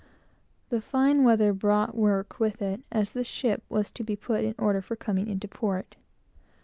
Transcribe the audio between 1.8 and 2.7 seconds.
work with